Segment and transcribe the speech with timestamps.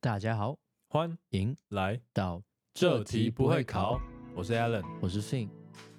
[0.00, 2.40] 大家好，欢迎来，到
[2.72, 4.00] 这题不会考，
[4.32, 4.84] 我是 Alan。
[5.00, 5.48] 我是 Fin。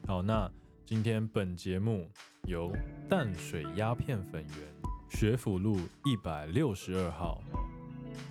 [0.07, 0.49] 好，那
[0.85, 2.09] 今天本节目
[2.45, 2.71] 由
[3.09, 4.73] 淡水鸦片粉圆
[5.09, 5.75] 学府路
[6.05, 7.43] 一百六十二号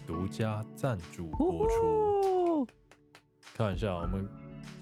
[0.07, 2.67] 独家赞助播出。
[3.55, 4.27] 开玩笑，我们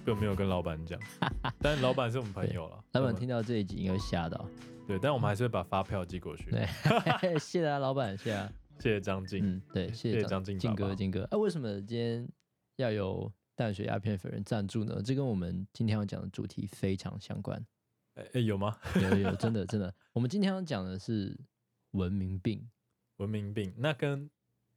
[0.04, 0.96] 并没有跟老板讲，
[1.58, 2.84] 但是老板是我们朋友了。
[2.92, 4.48] 老板听到这一集应该吓到。
[4.86, 6.48] 对，但我们还是会把发票寄过去。
[6.52, 6.64] 对，
[7.40, 8.52] 谢谢啊，老板，谢谢啊。
[8.78, 9.44] 谢谢张静。
[9.44, 11.24] 嗯，对，谢谢谢张静静哥，静哥。
[11.30, 12.28] 哎、为什么今天
[12.76, 15.00] 要有淡水鸦片粉人赞助呢？
[15.02, 17.64] 这跟我们今天要讲的主题非常相关。
[18.14, 18.78] 哎、哎有吗？
[18.96, 19.94] 有有有，真的 真的。
[20.12, 21.38] 我们今天要讲的是
[21.92, 22.68] 文明病，
[23.16, 24.30] 文明病，那跟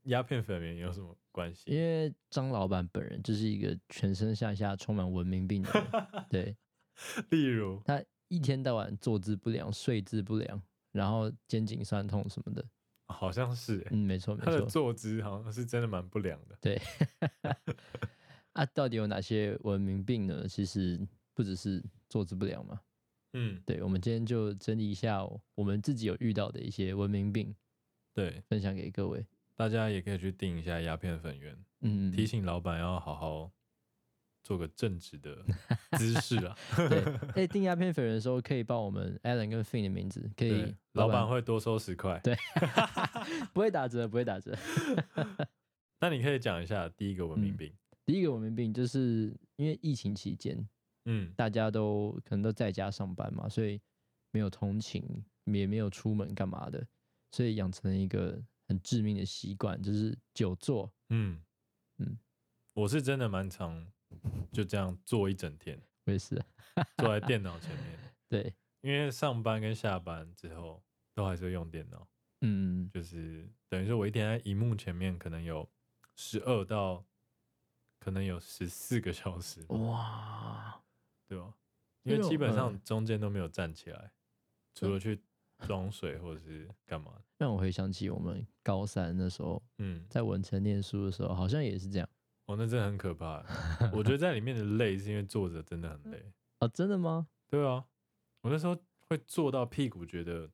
[0.03, 1.69] 鸦片粉人有什么关系？
[1.69, 6.25] 因为张老板本人就是一个全身上下充满文明病的人。
[6.29, 6.57] 对
[7.31, 12.66] 例如，他一天到晚坐姿不良、睡姿不良，然后肩颈酸痛什么的。
[13.09, 14.67] 好像是、哎嗯，没错没错他的错。
[14.69, 16.55] 坐姿好像是真的蛮不良的。
[16.61, 16.81] 对，
[18.53, 20.47] 啊，到底有哪些文明病呢？
[20.47, 20.99] 其实
[21.33, 22.79] 不只是坐姿不良嘛。
[23.33, 25.23] 嗯，对，我们今天就整理一下
[25.55, 27.53] 我们自己有遇到的一些文明病，
[28.13, 29.25] 对，分享给各位。
[29.55, 33.51] 大家也可以去订一下鸦片粉圆，嗯，提醒老板要好好
[34.50, 35.45] 做个正直的
[35.95, 36.58] 姿势啊。
[36.89, 37.03] 对，
[37.36, 42.19] 哎，订鸦片粉人的时候可以报我们 Alan 跟 Fin 的名字，可以对，老板会多收十块。
[42.23, 42.36] 对
[43.53, 44.58] 不会打折，不会打折。
[46.02, 47.72] 那你可以讲一下第一个文明病。
[48.08, 50.67] 第一个文明病就是因为疫情期间，
[51.06, 53.80] 嗯大家都可能都在家上班嘛，所以
[54.31, 55.03] 没有通勤，
[55.45, 56.84] 也没有出门干嘛的，
[57.34, 60.91] 所以养成了一个很致命的习惯，就是久坐。
[61.09, 61.39] 嗯
[62.00, 62.17] 嗯
[62.73, 63.86] 我是真的蛮常
[64.52, 66.35] 就这样坐一整天，我也是，
[66.97, 72.07] 坐在电脑前面， 对，因为上班跟下班之后都还是会用电脑，
[72.41, 75.69] 嗯，就是等于说我一天在荧幕前面可能有
[76.16, 77.05] 十二到
[77.99, 80.81] 可能有十四个小时，哇，
[81.27, 81.53] 对吧？
[82.03, 84.11] 因为基本嗯上中间都没有站起来，
[84.73, 85.22] 除了去
[85.59, 87.22] 装水或者是干嘛的。
[87.38, 92.09] 让我回想起我们高三那时候嗯，在文成念书的时候，好像也是这样。
[92.49, 93.43] 哦，那真的很可怕。
[93.93, 96.31] 我觉得在里面的累是因为坐着真的很累。
[96.59, 97.27] 哦，真的吗？
[97.47, 97.85] 对啊，
[98.41, 98.75] 我那时候
[99.07, 100.49] 会坐到屁股觉得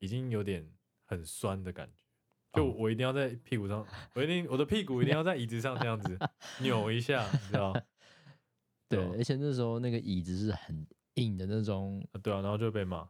[0.00, 0.68] 已经有点
[1.06, 2.02] 很酸的感觉，
[2.54, 6.18] 就哦我一定要在屁股上，我一定我的屁股一定要在椅子上这样子
[6.60, 7.72] 扭一下，你知道？
[8.88, 10.84] 对，而且那时候那个椅子是很
[11.14, 12.04] 硬的那种。
[12.10, 13.08] 啊对啊，然后就被骂。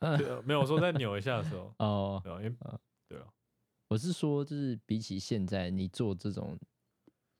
[0.00, 2.54] 嗯对啊没有我说再扭一下的时候， 哦，对啊，因为
[3.08, 3.26] 对啊，
[3.88, 6.58] 我是说，就是比起现在，你做这种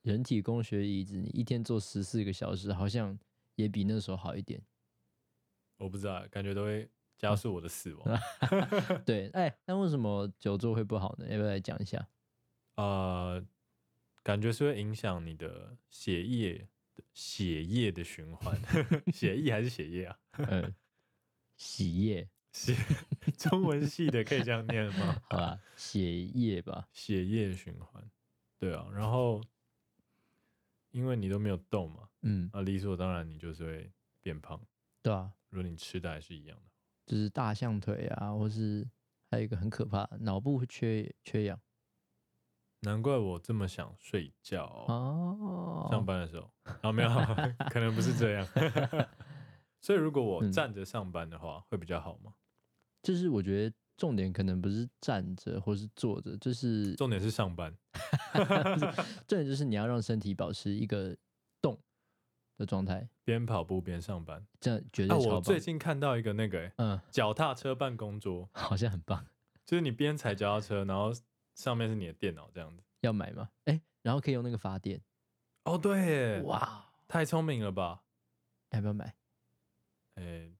[0.03, 3.17] 人体工学椅子，你一天坐十四个小时，好像
[3.55, 4.61] 也比那时候好一点。
[5.77, 8.19] 我不知道，感觉都会加速我的死亡。
[9.05, 11.27] 对，哎，那为什么久坐会不好呢？
[11.29, 12.07] 要不要来讲一下？
[12.75, 13.43] 呃，
[14.21, 18.59] 感觉是会影响你的血液的血液的循环，
[19.13, 20.19] 血液还是血液啊？
[20.33, 20.75] 嗯，
[21.55, 22.75] 洗液，血
[23.37, 25.21] 中文系的可以这样念吗？
[25.29, 26.89] 好吧，血液吧。
[26.91, 28.09] 血液循环，
[28.59, 29.41] 对啊，然后
[30.93, 34.59] 因为你都没有动嘛，嗯，啊，理所当然你就是会变胖。
[35.01, 36.63] 对啊，如果你吃的还是一样的，
[37.05, 38.87] 就是大象腿啊，或是
[39.29, 41.59] 还有一个很可怕，脑部会缺缺氧。
[42.81, 44.93] 难怪我这么想睡觉、哦。
[44.93, 47.09] 哦，上班的时候啊，没有，
[47.71, 48.45] 可能不是这样。
[49.81, 52.35] 所以如果我嗯站着上班的话，会比较好吗？
[53.01, 57.75] 就是我觉得重点可能不是站着或是坐着，就是重点是上班。
[59.27, 61.15] 重点就是你要让身体保持一个
[61.61, 61.79] 动
[62.57, 64.45] 的状态，边跑步边上班。
[64.59, 65.35] 这样绝啊，对超棒。
[65.35, 69.25] 我最近看到一个那个、欸、嗯，脚踏车办公桌，好像很棒，
[69.65, 71.11] 就是你边踩脚踏车，然后
[71.53, 72.83] 上面是你的电脑这样子。
[73.01, 73.49] 要买吗？
[73.65, 75.01] 哎，然后可以用那个发电，
[75.65, 78.01] 哦，对耶，哇，太聪明了吧？
[78.71, 79.15] 要不要买？
[80.15, 80.51] 哎、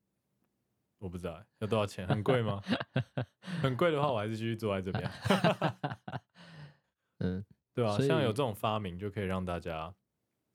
[1.04, 2.64] 我不知道欸要多少钱，很贵吗？
[3.62, 5.12] 很贵的话，我还是继续坐在这边，
[7.20, 9.94] 嗯，对啊、像有这种发明，就可以让大家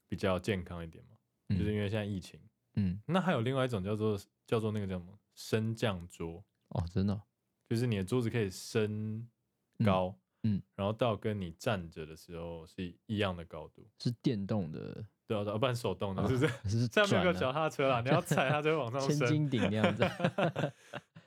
[0.08, 1.10] 比较健康一点嘛。
[1.50, 2.40] 嗯就是因为现在疫情，
[2.76, 7.22] 嗯，那还有另外一种叫做叫做那个叫什么升降桌，哦，真的哦，
[7.68, 9.28] 就是你的桌子可以升
[9.84, 16.80] 高，嗯嗯然后到跟你站着的时候是一样的高度，是电动的，对啊，对啊不然手动的，是不是？
[16.80, 19.28] 是上面有个脚踏车啦，你要踩它就会往上啊千升。
[19.28, 20.02] 斤顶那样子，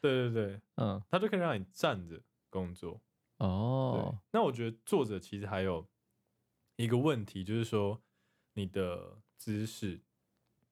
[0.01, 2.19] 对 对对， 嗯，它就可以让你站着
[2.49, 2.99] 工作。
[3.37, 5.87] 哦，，那我觉得坐着其实还有
[6.77, 8.01] 一个问题，就是说
[8.53, 10.01] 你的姿势，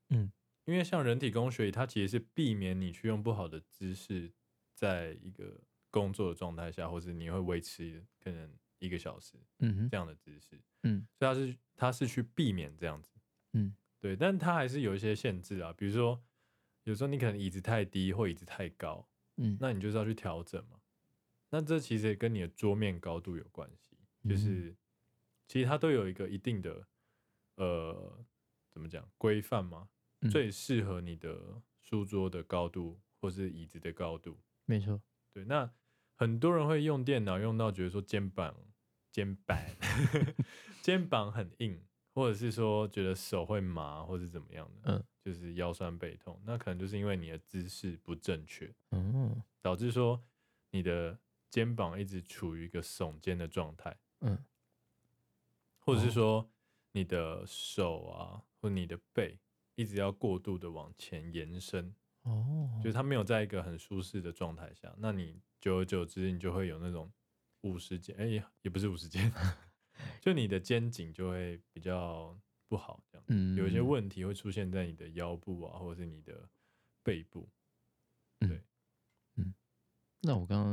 [0.10, 0.32] 嗯，
[0.66, 4.32] 因为像人体工学椅，它其实是避免你去用不好的姿势，
[4.74, 5.60] 在一个
[5.92, 9.90] 工作的状态下，或者你会维持可能一个小时嗯哼。
[9.90, 11.08] 这样的姿势，嗯。
[11.18, 13.12] 所以它是它是去避免这样子，
[13.54, 13.76] 嗯。
[14.00, 16.24] 对，但它还是有一些限制啊，比如说
[16.84, 20.80] 有时候你可能椅子太低或椅子太高，嗯，那你就是要去调整嘛。
[21.50, 23.98] 那这其实也跟你的桌面高度有关系，
[24.30, 24.76] 就是、
[25.48, 26.88] 其实它都有一个一定的
[27.56, 28.26] 呃
[28.70, 29.90] 怎么讲规范嘛，
[30.22, 30.30] 嗯。
[30.30, 34.40] 最适合你的书桌的高度或是椅子的高度。
[34.66, 35.02] 没错，
[35.34, 35.70] 对，那
[36.16, 38.56] 很多人会用电脑用到觉得说肩膀
[39.12, 39.58] 肩膀
[40.82, 41.84] 肩膀很硬，
[42.20, 45.04] 或者是说觉得手会麻或是怎么样的，嗯。
[45.22, 50.20] 就是腰酸背痛，那可能就是因为你的姿势不正确，嗯，导致说
[50.72, 51.20] 你的
[51.50, 54.38] 肩膀一直处于一个耸肩的状态，嗯。
[55.80, 56.12] 或者是哦。
[56.12, 56.52] 说
[56.94, 59.38] 你的手啊或你的背
[59.76, 61.94] 一直要过度的往前延伸，
[62.24, 62.94] 哦，就是。
[62.94, 67.12] 它没有在一个很舒适的状态下，那你久而久之，你就会有那种
[67.62, 68.26] 五十肩，哎、
[68.62, 69.32] 也不是五十肩，
[70.22, 72.38] 就你的肩颈就会比较
[72.68, 76.50] 不好，这样，嗯，有一些问题会出现在你的腰部啊，或者是你的
[77.04, 77.50] 背部。
[78.40, 78.62] 对，
[79.36, 79.54] 嗯，
[80.22, 80.66] 那我刚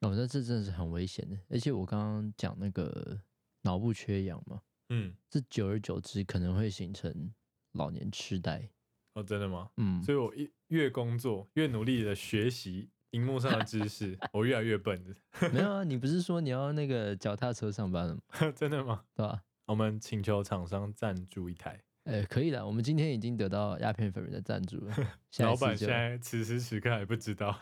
[0.00, 3.20] 刚，哦，那这真的是很危险的，而且我刚刚讲那个
[3.62, 7.34] 脑部缺氧嘛，嗯，这久而久之可能会形成
[7.72, 8.70] 老年痴呆。
[9.14, 9.70] 哦，真的吗？
[9.76, 15.14] 嗯，所以我一越工作越努力的学习荧幕上的知识，我越来越笨了，
[15.52, 18.20] 没有啊，你不是说你要那个脚踏车上班了吗？
[18.54, 19.04] 真的吗？
[19.16, 19.42] 对吧？
[19.66, 24.94] 我们请求厂商赞助一台，呃，可以的，我们今天已经得到鸦片粉人的赞助了。
[25.38, 27.52] 老板现在此时此刻还不知道，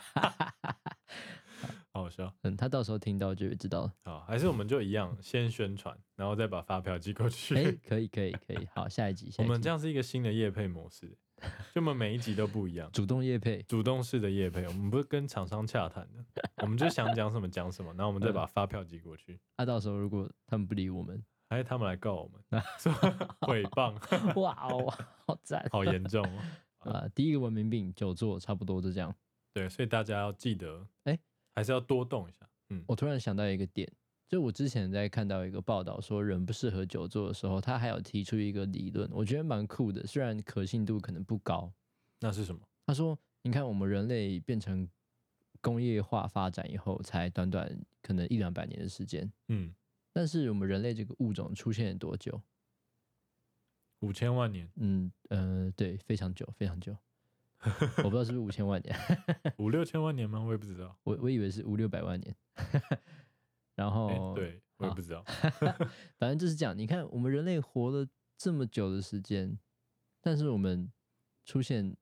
[1.92, 2.32] 好好笑。
[2.42, 3.92] 嗯，他到时候听到就会知道了。
[4.04, 7.56] 好，还是我们就一样，先宣传，然后再把发票寄过去。
[7.56, 8.68] 哎、可以，可以，可以。
[8.74, 11.16] 好，下一集，下一集我们这样是一个新的业配模式，
[11.74, 22.92] 就我们每一集都不一样，主动夜配，主动式的业配，我们不是跟厂商洽谈的， 我们就想讲什么讲什么，然后我们再把发票寄过去，啊，到时候如果他们不理我们，还是他们来告我们，说
[23.40, 23.94] 诽谤，
[24.40, 24.90] 哇哦，
[25.26, 25.66] 好赞。
[25.70, 26.42] 好严重哦。
[26.90, 27.08] 啊！
[27.14, 29.14] 第一个文明病，久坐，差不多就这样。
[29.52, 31.18] 对，所以大家要记得，哎
[31.54, 32.48] 还是要多动一下。
[32.70, 33.90] 嗯，我突然想到一个点，
[34.28, 41.72] 就我之前在看到一个报道说人不适合久坐的时候，他还有提出一个理论，我觉得蛮酷的，虽然可信度可能不高。
[42.18, 42.60] 那是什么？
[42.86, 44.88] 他说，你看我们人类变成
[45.60, 49.74] 工业化发展以后，才短短可能一两百年的时间，嗯，
[50.12, 52.40] 但是我们人类这个物种出现了多久？
[54.00, 56.96] 五千万年，嗯呃，对，非常久，非常久。
[57.98, 58.96] 我不知道是不是五千万年，
[59.58, 60.40] 五六千万年吗？
[60.40, 60.96] 我也不知道。
[61.04, 62.36] 我我以为是五六百万年。
[63.76, 65.22] 然后、哎，对我也不知道。
[66.18, 66.76] 反正就是这样。
[66.76, 68.04] 你看，我们人类活了
[68.36, 69.56] 这么久的时间，
[70.20, 70.90] 但是我们
[71.44, 71.96] 出现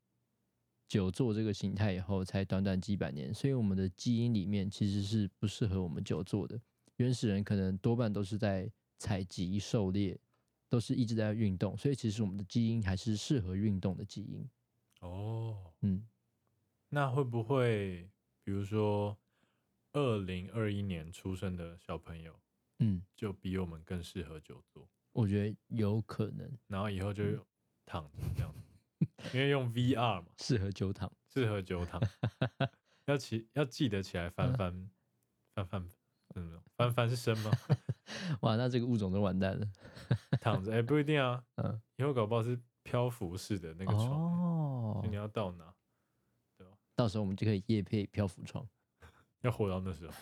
[0.89, 6.59] 久坐这个形态以后，才短短几百年，所以我们的基因里面其实是不适合我们久坐的。
[6.97, 10.17] 原始人可能多半都是在采集、狩猎，
[10.69, 14.49] 都是一直在运动，所以其实我们的基因还是适合运动的基因。
[15.01, 16.07] 哦，嗯，
[16.91, 18.09] 那会不会，
[18.45, 19.19] 比如说，
[19.95, 22.39] 二零二一年出生的小朋友，
[22.81, 26.51] 嗯，就比我们更适合久坐，我觉得有可能。
[26.67, 27.41] 然后以后就嗯。
[27.87, 31.11] 躺着这样子，因为用 VR 嘛，适合久躺。
[31.29, 32.01] 适合久躺，
[33.07, 34.57] 要起要记得起来翻嗯。
[34.57, 34.91] 翻
[35.55, 35.89] 翻翻，
[36.37, 37.51] 嗯，翻翻是生吗？
[38.41, 39.71] 哇，那这个物种都完蛋了。
[40.41, 45.73] 躺着，哎、不一定啊， 嗯，以后搞不好是漂浮式的那个床，哦你，要到哪，
[46.97, 48.67] 到时候我们就可以夜配漂浮床。
[49.45, 50.13] 要活到那时候。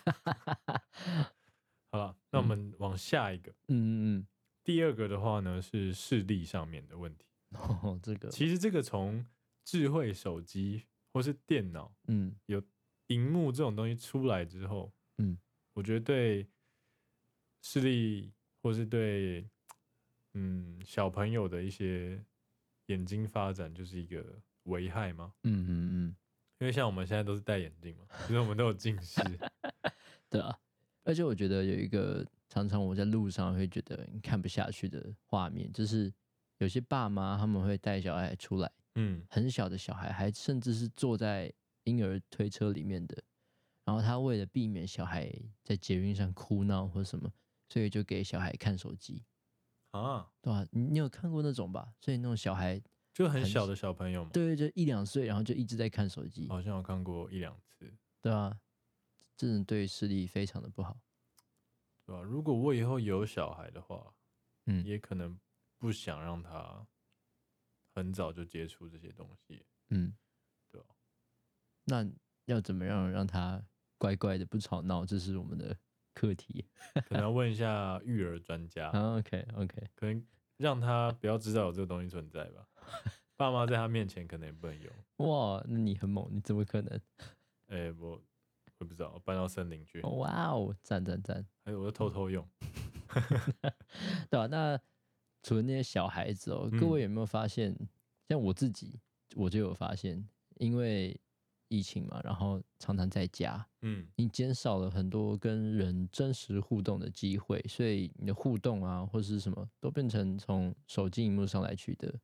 [1.90, 3.50] 好了，那我们往下一个。
[3.66, 4.26] 嗯嗯嗯
[4.62, 7.26] 第二个的话呢是视力上面的问题。
[7.50, 9.26] 嗯，哦，这个，其实这个从
[9.64, 12.62] 智慧手机或是电脑嗯有
[13.08, 15.36] 荧幕这种东西出来之后，嗯，
[15.74, 16.46] 我觉得对
[17.60, 19.48] 视力或是对
[20.34, 22.24] 嗯小朋友的一些
[22.86, 24.24] 眼睛发展就是一个
[24.64, 25.34] 危害吗？
[25.42, 26.16] 嗯嗯嗯，
[26.62, 29.20] 因为像我们现在都是戴眼镜嘛，就是我们都有近视。
[30.30, 30.56] 对啊。
[31.02, 36.12] 而且我觉得有一个常常我在路上会觉得看不下去的画面，就是
[36.58, 41.52] 有些爸妈他们会带小孩出来，嗯，很小的小孩，还甚至是坐在
[41.82, 43.20] 婴儿推车里面的，
[43.84, 45.28] 然后他为了避免小孩
[45.64, 47.28] 在捷运上哭闹或什么，
[47.70, 49.24] 所以就给小孩看手机，
[49.90, 51.92] 啊，对吧、你你有看过那种吧？
[52.00, 52.80] 所以那种小孩，
[53.12, 58.58] 就很小的小朋友嘛，对对，就一两岁，然后就一直在看手机，好像有看过一两次，对啊，
[59.36, 60.98] 这种对视力非常的不好。
[62.06, 62.22] 对吧？
[62.22, 64.14] 如果我以后有小孩的话，
[64.66, 65.38] 嗯也可能
[65.78, 66.86] 不想让他
[67.94, 69.64] 很早就接触这些东西。
[69.90, 70.14] 嗯，
[70.70, 70.86] 对啊
[71.84, 72.08] 那
[72.46, 73.62] 要怎么样让他
[73.98, 75.04] 乖乖的不吵闹？
[75.04, 75.76] 这是我们的
[76.14, 76.64] 课题。
[76.94, 80.26] 可能要问一下育儿专家， 啊 OK OK，可能
[80.62, 82.66] 让他不要知道有这个东西存在吧。
[83.36, 84.92] 爸妈在他面前可能也不能用。
[85.28, 87.00] 哇，那你很猛，你怎么可能？
[87.66, 88.22] 哎、我
[88.78, 91.44] 我不知道，我搬到森林去，哇哦，赞赞赞！
[91.64, 92.46] 还有我就偷偷用。
[94.30, 94.78] 对啊，那
[95.42, 97.76] 除了那些小孩子哦，各嗯位有没有发现？
[98.28, 99.00] 像我自己，
[99.34, 100.24] 我就有发现，
[100.58, 101.18] 因为
[101.72, 112.14] 疫情嘛，然后常常在家，嗯，你减少了很多跟人真实互动的机会，所以你的互动啊，或是什么都变成从手机荧幕上来取得，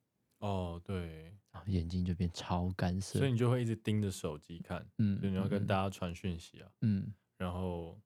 [0.41, 3.19] 哦对，然后眼睛就变超干涩。
[3.19, 7.99] 所以你就会一直盯着手机看，嗯，就你要跟嗯大家传讯息啊，嗯然后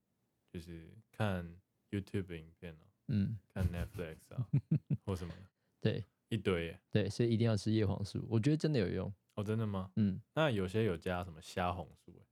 [0.52, 1.44] 就是看
[1.90, 4.46] YouTube 影片啊，嗯，看 Netflix 啊，
[5.04, 5.42] 或什么的，
[5.80, 6.80] 对一堆耶。
[6.90, 9.12] 对，所以一定要吃叶黄素，我觉得真的有用。
[9.34, 9.90] 哦，真的吗？
[9.96, 12.26] 嗯，那有些有加什么虾红素耶，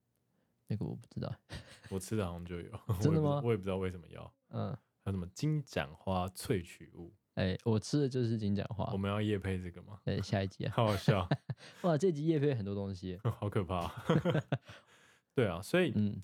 [0.68, 1.32] 那个我不知道。
[1.90, 4.34] 我吃的好像就有， 真的吗我也不知道为什么要。
[4.50, 4.70] 嗯，
[5.04, 7.12] 还有什么金盏花萃取物？
[7.34, 8.98] 哎、我吃的就是金盏花我。
[8.98, 9.98] 们要夜配这个吗？
[10.04, 11.26] 对，下一集啊， 好好笑，
[11.82, 13.18] 哇，这集叶配很多东西。
[13.22, 13.90] 好可怕。
[15.34, 16.22] 对啊，所以，嗯，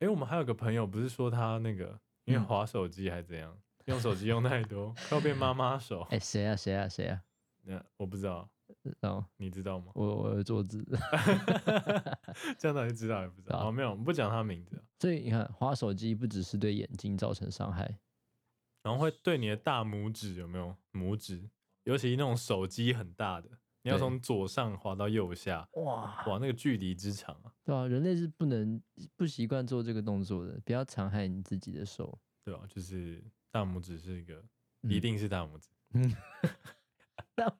[0.00, 6.02] 哎、我们还有个朋友，不是说他那个因为嗯滑手机还怎样，用手机用太多，要变妈妈手。
[6.10, 7.22] 哎、谁啊谁啊谁啊？
[7.62, 8.50] 那我不知道，
[9.00, 9.92] 然后你知道吗？
[9.94, 10.84] 我我有坐姿，
[12.58, 13.68] 这样到底知道也不知道？
[13.68, 17.98] 哦，没有，我们不讲他名字啊，所以你看，滑手机不只是对眼睛造成伤害，
[18.82, 21.48] 然后会对你的大拇指有没有拇指？
[21.84, 23.48] 尤其那种手机很大的，
[23.82, 28.80] 你要从左上滑到右下，哇，哇，那个距离之长啊，对啊，人类是不能
[29.16, 32.18] 不习惯做这个动作的，不要残害你自己的手。
[32.44, 34.42] 对啊、就是大拇指是一个，
[34.82, 35.68] 嗯一定是大拇指。
[35.90, 36.00] 那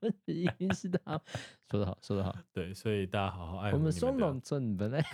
[0.01, 1.21] 问题一定是他
[1.71, 2.35] 说得好，说得好。
[2.53, 5.05] 对，所以大家好好爱护我们你们的双农村本来，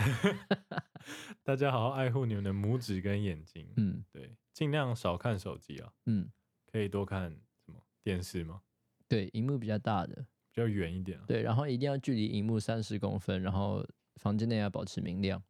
[1.42, 6.30] 大家好好爱护你们的拇指跟眼睛，嗯对，尽量少看手机啊，嗯，
[6.71, 7.30] 可以多看
[7.64, 8.62] 什么电视吗？
[9.09, 10.14] 对，荧幕比较大的，
[10.52, 11.25] 比较远一点啊。
[11.26, 15.42] 对，然后一定要距离荧幕三十公分，然后房间内要保持明亮。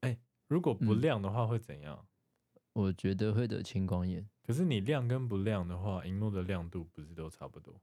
[0.00, 0.18] 哎
[0.48, 2.06] 如果不嗯亮的话会怎样？
[2.72, 7.74] 我觉得会得青光眼，可是你亮跟不亮的话，荧幕的亮度不是都差不多？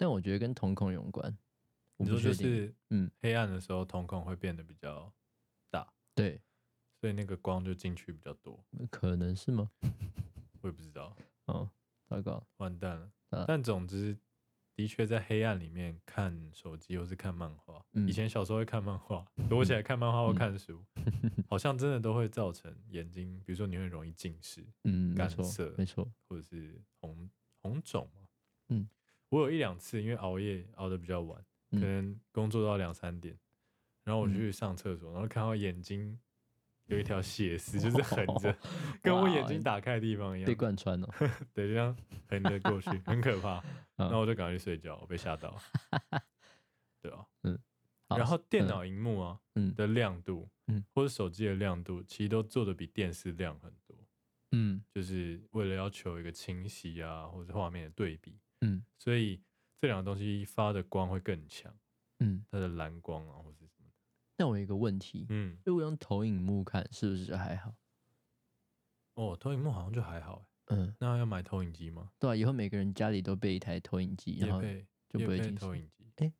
[0.00, 1.36] 但我觉得跟瞳孔有关。
[1.98, 5.12] 我你不确定，说就是嗯，黑暗的时候瞳孔会变得比较
[5.70, 6.40] 大，对，
[6.98, 8.64] 所以那个光就进去比较多。
[8.90, 9.70] 可能是吗？
[10.62, 11.14] 我也不知道，
[11.44, 11.70] 哦，
[12.08, 13.12] 糟糕，完蛋了。
[13.28, 14.16] 啊但总之，
[14.74, 20.82] 的确在黑暗里面看手机或是看漫画，嗯以前小时候会看漫画，躲起来看漫画或嗯看书，
[21.46, 27.28] 好像真的都会造成眼睛，比如说你会容易近视，嗯，没错干涩，没错，或者是红
[27.60, 28.22] 红肿嘛。
[28.72, 28.88] 嗯，
[29.30, 31.38] 我有一两次因为熬夜熬得比较晚，
[31.70, 33.36] 可嗯能工作到两三点，
[34.04, 36.18] 然后我就去上厕所，然后看到眼睛
[36.86, 38.54] 有一条 血丝，就是横着，
[39.00, 41.08] 跟我眼睛打开的地方一样被样，贯穿了。
[41.54, 41.96] 对，就这样
[42.28, 43.58] 横着过去，很可怕。
[43.96, 45.56] 嗯然后我就赶快去睡觉，我被吓到。
[47.02, 47.58] 对啊，嗯
[48.08, 53.96] 然后电嗯脑荧幕啊嗯的亮度，嗯或者手机的亮度，其实都做的比电视亮很多，
[54.52, 59.40] 嗯就是为了要求一个清晰啊，或者画面的对比，嗯所以
[59.80, 61.74] 这两个东西发的光会更强，
[62.18, 62.44] 嗯。
[62.50, 63.94] 它的蓝光啊，或是什么的，
[64.36, 67.74] 那我有一个问题，嗯，如果用投影幕看，是不是还好？
[69.14, 72.10] 哦，投影幕好像就还好欸，嗯，那要买投影机吗？
[72.18, 74.62] 对啊，以后每个人家里都备一台投影机，然后
[75.08, 75.58] 就不会业配近视。
[75.58, 76.32] 投影机哎，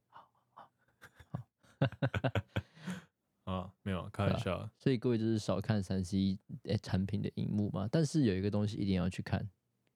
[3.45, 7.89] 啊，没有开玩笑的，所以各位就是少看三 C 诶产品的荧幕嘛。
[7.91, 9.49] 但是有一个东西一定要去看，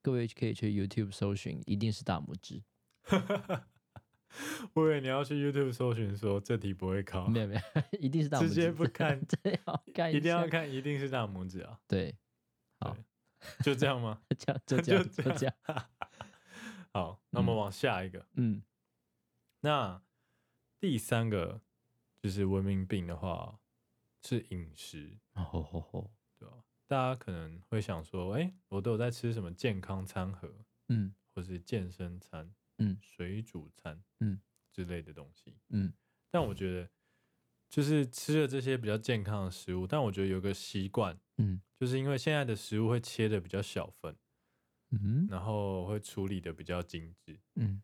[0.05, 2.61] 各位可以去 YouTube 搜寻，一定是大拇指。
[4.75, 7.61] 我以为你要去 YouTube 搜寻说这题不会考，没有没有，
[7.99, 8.49] 一定是大拇指。
[8.49, 10.47] 直接不看 这要看一定要。
[10.47, 12.15] 看，一定是大拇指啊，对，
[12.79, 12.95] 好，
[13.63, 14.21] 就这样吗？
[14.37, 15.55] 这样就这样就这样。
[16.93, 18.27] 好，那我们嗯往下一个。
[18.35, 18.61] 嗯
[19.61, 20.03] 那
[20.79, 21.61] 第三个
[22.21, 23.59] 就是文明病的话
[24.21, 26.11] 是饮食，吼吼吼？
[26.89, 30.53] 大家可能会想说，哎、我都有在吃什么健康餐盒，
[30.89, 31.13] 嗯。
[31.33, 32.97] 或是健身餐，嗯。
[33.01, 34.39] 水煮餐，嗯。
[34.71, 35.57] 之类的东西。
[35.69, 35.91] 嗯。
[36.29, 36.89] 但我觉得，
[37.69, 41.61] 就是吃了这些比较健康的食物，但我觉得有个习惯，嗯。
[41.79, 44.15] 就是因为现在的食物会切的比较小份，
[44.91, 47.81] 嗯然后会处理的比较精致，嗯。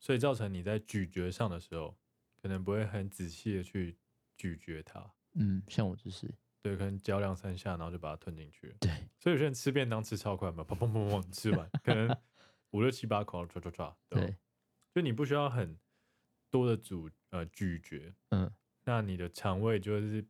[0.00, 1.96] 所以造成你在咀嚼上的时候，
[2.40, 3.96] 可能不会很仔细的去
[4.36, 5.12] 咀嚼它。
[5.34, 6.28] 嗯，像我就是
[6.62, 8.76] 对，可能嚼两三下，然后就把它吞进去了。
[8.78, 12.16] 对，所以有些人吃便当吃超快嘛，砰砰砰砰吃完，可能
[12.70, 14.36] 五六七八口，唰唰唰，对，
[14.94, 15.76] 就你不需要很
[16.50, 18.50] 多的咀呃咀嚼，嗯
[18.84, 20.24] 那你的肠胃就是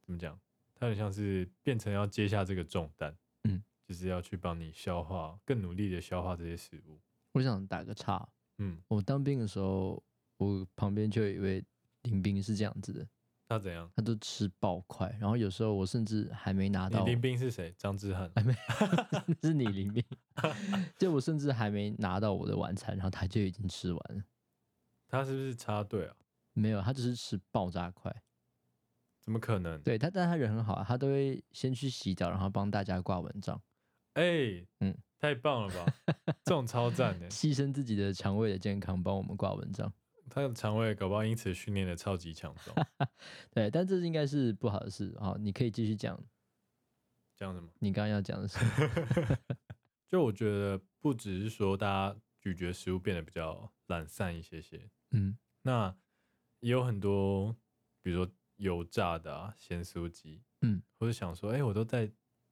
[0.00, 0.38] 怎么讲，
[0.74, 7.00] 它很像是变成要接下这个重担，嗯，就是要去帮你消化，更努力的消化这些食物。
[7.32, 10.02] 我想打个岔，嗯，我当兵的时候，
[10.36, 11.64] 我旁边就有一位
[12.02, 13.08] 林兵是这样子的，
[13.52, 13.90] 他怎样？
[13.94, 17.74] 他都吃爆快，然后有时候我甚至还没拿到，你林斌是谁？
[17.76, 18.30] 张志翰。
[18.36, 18.54] 还没
[19.42, 20.04] 是你林斌，
[20.98, 24.24] 就我甚至还没拿到我的晚餐，然后他就已经吃完了。
[25.08, 26.16] 他是不是插队啊？
[26.54, 28.14] 没有，他只是吃爆炸快。
[29.20, 29.80] 怎么可能？
[29.82, 33.60] 对他，但他人很好啊，他都会先去洗澡，然后帮大家挂蚊帐，
[34.14, 35.94] 哎、嗯，太棒了吧！
[36.44, 39.92] 这种超赞的，牺牲自己的肠胃的健康帮我们挂蚊帐。
[40.30, 42.74] 他的肠胃搞不好因此训练的超级强壮。
[43.50, 45.36] 对，但这应该是不好的事啊。
[45.38, 46.18] 你可以继续讲
[47.36, 47.68] 这样子吗？
[47.78, 48.58] 你刚刚要讲的是。
[50.08, 55.96] 就我觉得不只是说大家咀嚼食物变得比较懒散一些些，嗯那
[56.60, 57.56] 也有很多，
[58.02, 62.10] 比如说油炸的啊、咸酥鸡，嗯，或者想说，哎、我都在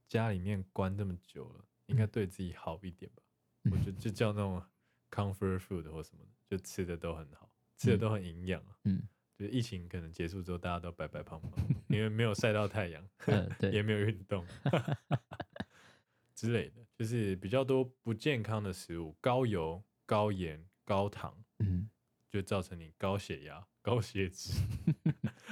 [0.08, 3.22] 家里面关这么久了，应该对自己好一点吧？
[3.70, 4.62] 我觉得就叫那种
[5.10, 7.49] comfort food 或什么的，就吃的都很好，
[7.80, 8.76] 吃的都很营养啊。
[8.84, 9.02] 嗯
[9.36, 11.52] 就是疫情可能结束之后，大家都白白胖胖，
[11.88, 14.44] 因为没有晒到太阳， 嗯，也对， 没有运动
[16.34, 21.88] 之类的，就是比较多不健康的食物，高油、高盐、高糖，嗯
[22.28, 24.52] 就造成你高血压、高血脂，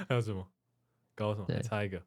[0.07, 0.47] 还有什么
[1.15, 1.45] 高什么？
[1.47, 2.01] 对猜一个，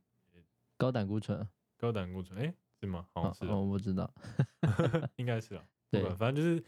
[0.76, 1.48] 高胆固醇啊。
[1.76, 3.06] 高胆固醇，哎、是吗？
[3.12, 4.08] 好像哦是我不知道。
[5.16, 5.64] 应该是啊。
[5.90, 6.64] 对管，反正就是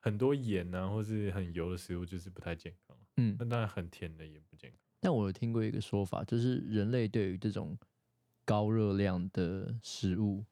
[0.00, 2.96] 很多盐啊，或是很油的食物，就是不太健康。
[3.16, 4.80] 嗯那，当然很甜的也不健康。
[5.00, 7.78] 但我有听过一个说法，就是人类对于这种
[8.44, 10.44] 高热量的食物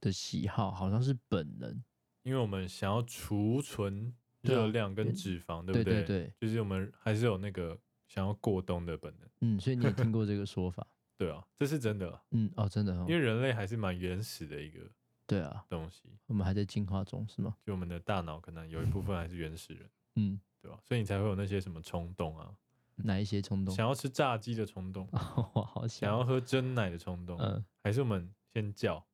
[0.00, 1.82] 的喜好，好像是本能。
[2.22, 6.02] 因为我们想要储存热量跟脂肪，对对不对？
[6.02, 9.28] 对对对，就是我们还是有那个想要过冬的本能。
[9.40, 10.86] 嗯，所以你有听过这个说法。
[11.16, 14.90] 对啊，这是真的，嗯，哦，真的哦因，为人类还是蛮原始的一个
[15.30, 17.54] 对啊，东西，我们还在进化中，是吗？
[17.64, 20.76] 就我们的大脑可能有一部分还是原始人，嗯，对吧？
[20.82, 22.52] 所以你才会有那些什么冲动啊，
[22.96, 23.72] 哪一些冲动？
[23.72, 29.06] 想要吃炸鸡的冲动，哦， 我好想想要喝真奶的冲动，嗯，还是我们先叫，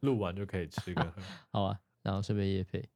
[0.00, 1.22] 录完就可以吃跟喝。
[1.50, 2.86] 好啊，然后顺便夜配。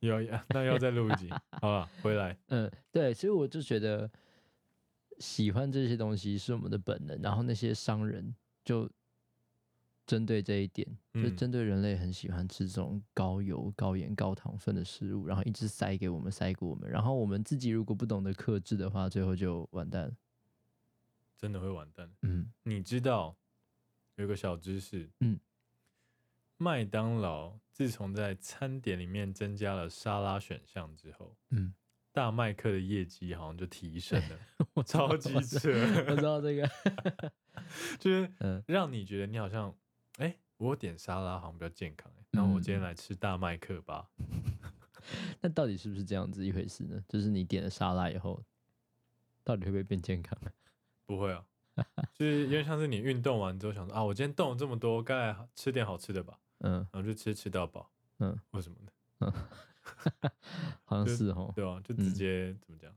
[0.00, 1.28] 要要 那要再录一集，
[1.60, 4.10] 好了，回来，嗯，对，所以我就觉得
[5.18, 8.88] 喜欢这些东西是我们的本能，然后那些商人就
[10.10, 11.36] 针对这一点，就嗯。
[11.36, 20.12] 针对人类很喜欢吃这种高油、高盐、高糖分的食物，然后一直塞给我们，塞给我们，然后我们自己如果不懂得克制的话，最后就完蛋了。
[21.36, 22.10] 真的会完蛋。
[22.22, 22.50] 嗯。
[22.64, 23.36] 你知道
[24.16, 25.38] 有个小知识，嗯，
[26.56, 31.72] 麦当劳自从在餐点里面增加了沙拉选项之后，嗯，
[32.12, 34.38] 大麦克的业绩好像就提升了，
[34.74, 35.70] 我超级扯，
[36.08, 36.68] 我知道这个，
[38.00, 38.62] 就是嗯。
[38.66, 39.74] 让你觉得你好像，
[40.20, 44.06] 哎、我点沙拉好像比较健康、欸，那我今天嗯来吃大麦克吧。
[45.40, 47.02] 那到底是不是这样子一回事呢？
[47.08, 48.42] 就是你点了沙拉以后，
[49.42, 50.38] 到底会不会变健康？
[51.06, 51.42] 不会啊，
[52.12, 59.32] 就是因为像是你运动完之后想说啊，我今天动了这么多，该来吃点好吃的吧，嗯然后就吃吃到饱，嗯为什么呢，嗯，
[60.84, 61.50] 好像是哦。
[61.56, 62.92] 对啊，就直嗯接、怎么讲，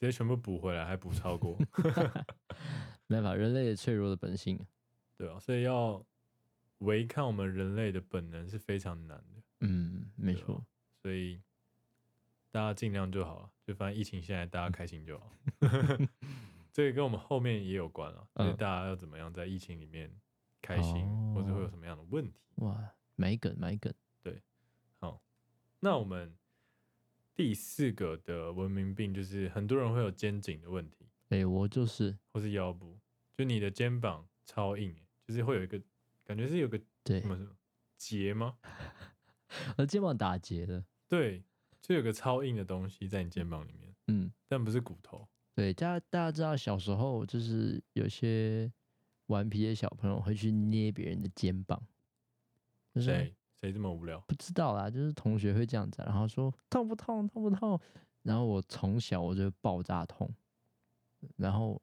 [0.00, 1.56] 直接全部补回来，还补超过，
[3.06, 4.58] 没办法，人类脆弱的本性。
[5.16, 6.04] 对啊，所以要
[6.78, 10.64] 违抗我们人类的本能是非常难的，嗯，没错。
[11.02, 11.40] 所以
[12.50, 15.32] 大家尽量就好了，就反正疫情现在大家开心就好。
[16.72, 20.10] 这个跟我们后面也有关啊，就是嗯大家要怎么样在疫情里面
[20.60, 22.40] 开心，或者会有哦什么样的问题。
[22.56, 23.92] 哇，买梗买梗。
[24.22, 24.40] 对
[24.98, 25.22] 好，
[25.80, 26.34] 那我们
[27.34, 32.98] 第四个的文明病就是很多人会有肩颈的问题，哎、我就是或是腰部，
[33.36, 35.80] 就你的肩膀超硬欸，就是会有一个
[36.24, 37.50] 感觉是有个对什，么什么
[37.96, 38.56] 结吗？
[39.76, 40.84] 我 肩膀打结的。
[41.08, 41.42] 对，
[41.80, 45.28] 就有个超硬的东西在你肩膀里面，嗯，但不是骨头。
[45.54, 48.72] 对，大家大家知道小时候就是有些
[49.26, 51.80] 顽皮的小朋友会去捏别人的肩膀，
[52.94, 54.18] 就是谁谁这么无聊？
[54.20, 57.78] 不知道啦，就是同学会这样子啊、然后说痛不痛，痛不痛，
[58.22, 60.34] 然后我从小我就爆炸痛，
[61.36, 61.80] 然后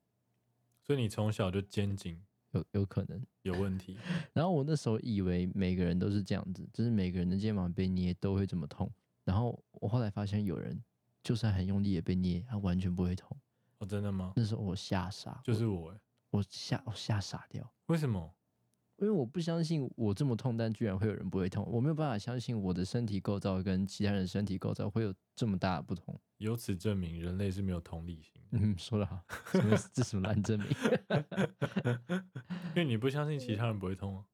[0.81, 2.19] 所以你从小就肩颈
[2.51, 3.97] 有有可能，有问题，
[4.33, 8.91] 然后我那时候以为每个人都是这样子，就是每个人的肩膀被捏都会这么痛，
[9.23, 10.81] 然后我后来发现有人
[11.23, 13.37] 就算很用力也被捏，他完全不会痛。
[13.77, 14.33] 哦，真的吗？
[14.35, 15.99] 那时候我吓傻，就是我欸，
[16.31, 18.33] 我吓我吓傻掉，为什么？
[18.97, 26.19] 因为我不相信我这么痛，但居然会有人不会痛，我没有办法相信我的身体构造跟其他人的身体构造会有这么大的不同。
[26.39, 28.38] 由此证明人类是没有同理心的。
[28.51, 30.67] 嗯，说的好，什么这什么烂证明？
[32.69, 34.25] 因为你不相信其他人不会痛啊。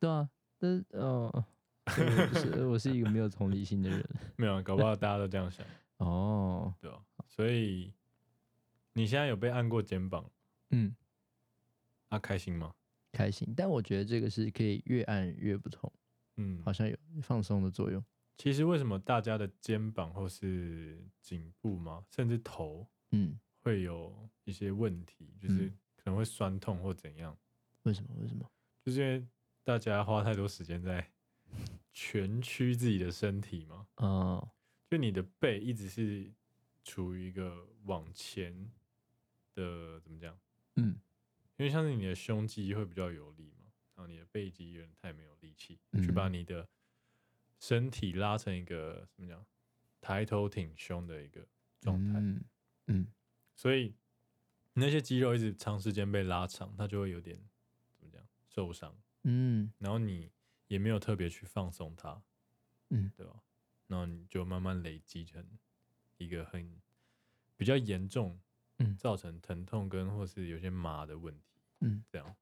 [0.00, 1.44] 对啊，但是哦，
[1.86, 4.04] 我是 我是一个没有同理心的人。
[4.36, 5.64] 没有啊，搞不好大家都这样想，
[5.98, 6.98] 哦，对啊？
[7.28, 7.92] 所以
[8.94, 10.28] 你现在有被按过肩膀，
[10.70, 10.94] 嗯，
[12.08, 12.74] 啊，开心吗？
[13.12, 15.92] 开心，但我觉得这个是可以越按越不痛，
[16.36, 18.02] 嗯，好像有放松的作用。
[18.38, 25.78] 其实为什么大家的肩膀或是颈部嘛，甚至头嗯，会有一些问题，就是嗯。
[26.04, 27.38] 可能会酸痛或怎样，
[27.84, 28.10] 为什么？
[28.20, 28.50] 为什么？
[28.84, 29.24] 就是因为
[29.62, 31.08] 大家花太多时间在
[31.92, 34.50] 蜷曲自己的身体嘛，哦，
[34.90, 36.28] 就你的背一直是
[36.82, 38.52] 处于一个往前
[39.54, 40.36] 的怎么讲？
[40.74, 40.98] 嗯。
[41.56, 46.14] 因为像是你的胸肌会比较有力嘛，然后你的背肌有点太没有力气，去嗯。
[46.14, 46.68] 把你的
[47.60, 49.46] 身体拉成一个怎么讲，
[50.00, 51.46] 抬头挺胸的一个
[51.80, 52.44] 状态，嗯。
[52.88, 53.06] 嗯
[53.54, 53.94] 所以
[54.74, 57.38] 那些肌肉一直长时间被拉长，它就会有点
[57.98, 60.30] 怎么讲受伤，嗯然后你
[60.68, 62.22] 也没有特别去放松它，
[62.90, 63.42] 嗯对吧？
[63.86, 65.44] 然后你就慢慢累积成
[66.16, 66.80] 一个很
[67.56, 68.38] 比较严重，
[68.78, 72.34] 嗯造成疼痛跟或是有些麻的问题，嗯，这样。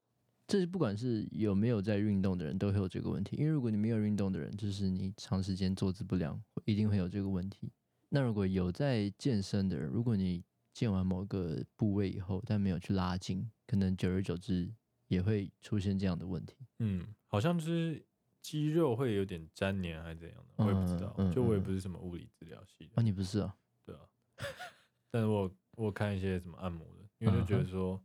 [0.47, 7.71] 这是不管是有没有在运动的人都会有这个问题，因为如果你没有运动的人，就是你长时间坐姿不良，一定会有这个问题。
[8.09, 10.43] 那如果有在健身的人，如果你
[10.73, 14.73] 健完某个部位以后，但没有去拉筋，可能久而久之
[15.07, 16.55] 也会出现这样的问题。
[16.79, 18.03] 嗯，好像就是
[18.41, 21.31] 肌肉会有点粘连还是怎样的，我也不知道。
[21.31, 23.55] 就我也嗯不是什么物理治疗系的，啊，你不是啊？
[23.85, 24.01] 对啊。
[25.11, 28.03] 但是我我看一些什么按摩的，因为就觉得嗯说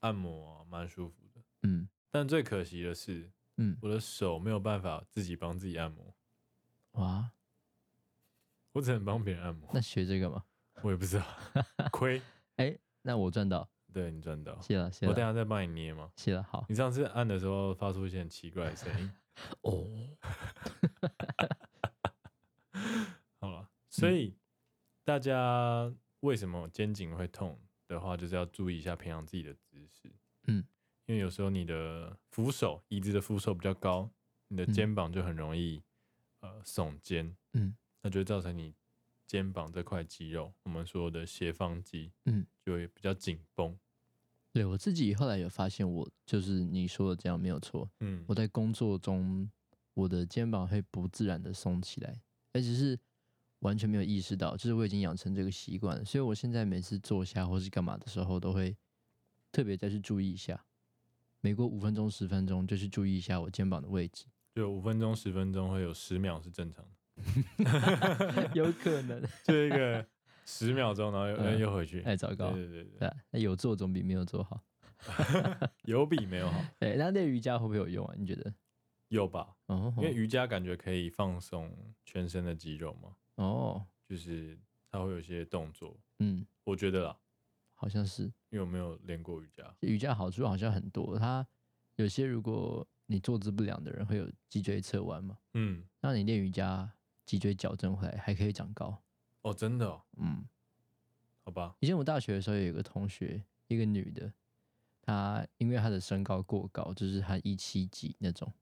[0.00, 1.40] 按摩啊蛮舒服的。
[1.62, 6.14] 嗯但最可惜的是，嗯，我的手没有办法自己帮自己按摩，
[6.92, 7.32] 哇，
[8.72, 9.70] 我只能帮别人按摩。
[9.72, 10.44] 那学这个嘛？
[10.84, 11.24] 我也不知道，
[11.90, 12.20] 亏。
[12.56, 16.12] 哎，那我赚到，对你赚到，谢了谢了我等下再帮你捏嘛？
[16.14, 19.10] 谢了，好你上次按的时候发出一些很奇怪的声音。
[19.62, 19.88] 哦，
[23.40, 24.36] 好了，所以
[25.04, 30.14] 大家为什么肩颈会痛的话，就是要注意一下平常自己的姿势。
[30.48, 30.62] 嗯，
[31.06, 34.10] 因为有时候你的扶手，椅子的扶手比较高，
[34.48, 35.82] 你的嗯肩膀就很容易、
[36.40, 38.74] 呃耸肩，嗯那就会造成你
[39.26, 43.78] 肩膀这块肌肉，我们说的斜方肌，嗯，就会比较紧绷。
[44.52, 47.90] 对我自己后来有发现，我就是你说的这样没有错。
[48.00, 49.50] 嗯我在工作中，
[49.94, 52.20] 我的肩膀会不自然的松起来，
[52.52, 52.98] 而且是
[53.60, 58.76] 完全没有意识到，就是我已经养成这个习惯了，所以我现在每次坐下或是干嘛的时候，都会
[59.50, 60.64] 特别再去注意一下，
[61.40, 66.90] 每过五分钟、十分钟就去注意一下我肩膀的位置，就五分钟、十分钟会有十秒是正常的，
[68.54, 70.04] 有可能，就一个
[70.44, 72.00] 十秒钟，然后又、嗯又回去。
[72.02, 74.60] 哎，糟糕，对对对对，那有做总比没有做好。
[75.84, 78.14] 有比没有好， 对，那练瑜伽会不会有用啊？
[78.16, 78.52] 你觉得？
[79.08, 79.54] 有吧？
[79.66, 81.70] 哦，因为瑜伽感觉可以放松
[82.04, 84.58] 全身的肌肉嘛，哦，就是
[84.90, 87.16] 它会有一些动作，嗯，我觉得啦，
[87.74, 88.22] 好像是。
[88.50, 89.62] 因为我没有练过瑜伽。
[89.80, 91.46] 瑜伽好处好像很多，它
[91.96, 96.90] 有些如果你坐姿不良的人会有脊椎侧弯嘛，嗯，那你练瑜伽
[97.26, 99.02] 脊椎矫正回来还可以长高。
[99.42, 100.44] 哦，真的、哦，嗯，
[101.44, 104.32] 好吧，以前我大学的时候有一个同学，一个女的，
[105.02, 108.52] 她因为她的身高过高，就是她一七几那种，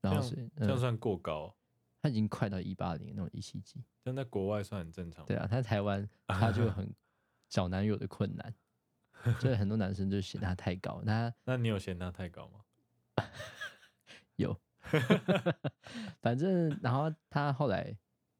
[0.00, 1.54] 然后这所以嗯，这样算过高哦，
[2.00, 3.82] 她已经快到一八零那种一七几。
[4.02, 5.24] 但在国外算很正常。
[5.26, 6.92] 对啊，她在台湾 她就很
[7.48, 8.54] 找男友的困难，
[9.38, 11.02] 所以很多男生就嫌她太高。
[11.04, 12.64] 那那你有嫌他太高吗？
[14.36, 14.58] 有，
[16.20, 17.94] 反正然后她后来，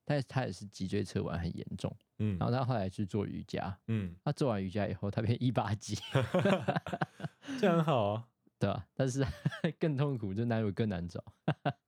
[0.04, 5.96] 她她也是脊椎侧弯很严重，嗯然后他后来去做瑜伽，嗯，他做完瑜伽以后，他变一八几。
[7.60, 9.24] 这样很好啊，对吧、但是
[9.78, 11.22] 更痛苦，就男友更难找。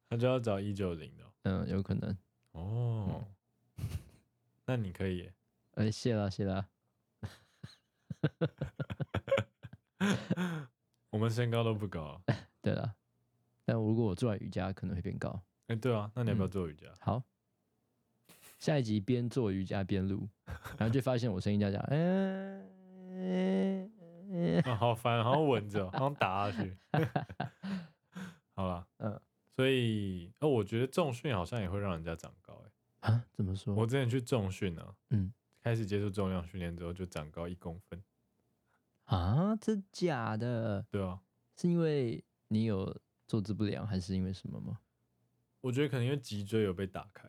[0.09, 2.17] 他就要找一九零的哦嗯，有可能。
[2.53, 3.25] 哦。
[4.67, 5.35] 那你可以耶，
[5.73, 6.69] 哎，谢了谢了。
[11.11, 12.23] 我们身高都不高啊。
[12.63, 12.95] 对了，
[13.65, 15.43] 但如果我做完瑜伽，可能会变高。
[15.67, 16.87] 哎，对啊，那你要不要嗯做瑜伽？
[17.01, 17.23] 好，
[18.65, 20.27] 下一集边做瑜伽边录，
[20.79, 22.67] 然后就发现我声音这样讲，嗯、
[24.31, 26.75] 嗯啊，好烦，好像蚊子哦，好像打下去。
[28.57, 29.21] 好了，嗯
[29.55, 33.13] 所以哦，我觉得重训好像也会让人家长高哎。
[33.13, 33.75] 啊，怎么说？
[33.75, 35.31] 我之前去重训啊，嗯
[35.63, 38.03] 开始接触重量训练之后就长高一公分。
[39.05, 40.87] 啊，真假的？
[40.91, 41.21] 对啊，
[41.55, 44.81] 是因为你有坐姿不良，还是因为什么吗？
[45.61, 47.29] 我觉得可能因为脊椎有被打开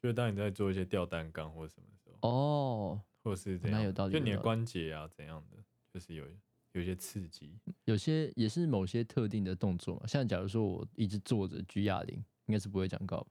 [0.00, 3.80] 就是当你在做一些吊单杠或者什么的时候，哦，或者是怎样？
[3.80, 5.56] 那有道理就你的有道理关节啊怎样的，
[5.92, 6.24] 就是有
[6.72, 7.58] 有一些刺激。
[7.84, 13.30] 有些也是某些特定的动作嘛，像假如说我一直坐着举哑铃，应该是不会长高吧。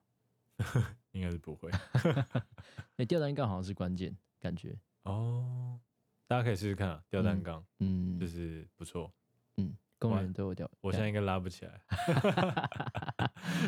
[1.12, 1.72] 应该是不会
[2.98, 5.80] 哎、吊单杠好像是关键，感觉，哦。
[6.28, 9.12] 大家可以试试看啊，吊单嗯杠、嗯就是不错。
[9.58, 10.70] 嗯，公我园都有吊。
[10.82, 11.82] 我现在应该拉不起来，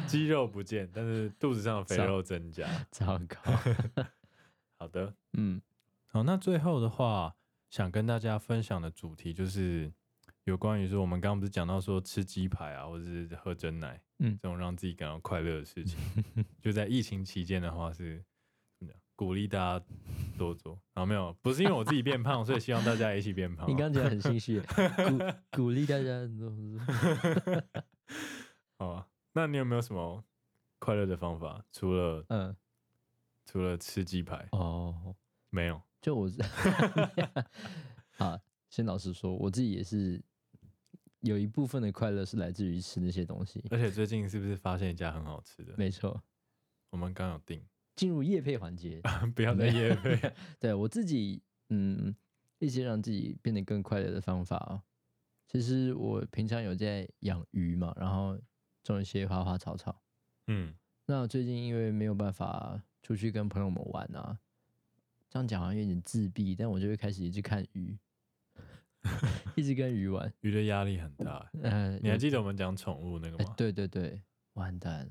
[0.07, 2.65] 肌肉不见，但是肚子上的肥肉增加。
[2.89, 3.37] 糟糕，
[4.77, 5.61] 好的，嗯
[6.07, 7.35] 好，那最后的话，
[7.69, 9.93] 想跟大家分享的主题就是
[10.45, 15.99] 有关于说，我们刚刚不是讲到说吃鸡排啊，或者是喝真奶，嗯这种让自己感到快乐的事情，
[16.61, 18.23] 就在疫情期间的话是？
[19.21, 19.85] 鼓励大家
[20.35, 20.73] 多做。
[20.95, 23.69] 然后没有，不是因为我自己变胖，所以希望大家一起变胖哦。
[23.69, 25.19] 你刚讲得很心虚，鼓
[25.65, 26.51] 鼓励大家做。
[28.79, 30.23] 好啊，那你有没有什么
[30.79, 31.63] 快乐的方法？
[31.71, 32.55] 除了嗯，
[33.45, 35.15] 除了吃鸡排，哦，
[35.51, 35.79] 没有。
[36.01, 36.41] 就我是
[38.17, 40.19] 啊，先老实说，我自己也是
[41.19, 43.63] 有一部分的快乐是来自于吃那些东西。
[43.69, 45.75] 而且最近是不是发现一家很好吃的？
[45.77, 46.23] 没错，
[46.89, 47.63] 我们刚有订，
[47.95, 49.01] 进入夜配环节，
[49.35, 50.33] 不要再夜配。
[50.59, 52.15] 对我自己，嗯，
[52.59, 54.83] 一些让自己变得更快乐的方法啊。
[55.47, 58.39] 其实我平常有在养鱼嘛，然后
[58.83, 60.01] 种一些花花草草。
[60.47, 60.73] 嗯，
[61.05, 64.39] 那最近因为没有办法出去跟朋友们玩啊，
[65.29, 67.97] 这样讲好像有点自闭，但我就会开始一直看鱼，
[69.55, 70.31] 一直跟鱼玩。
[70.39, 71.49] 鱼的压力很大。
[71.61, 73.53] 呃，你还记得我们讲宠物那个哎吗？
[73.57, 74.21] 对对对，
[74.53, 75.09] 完蛋，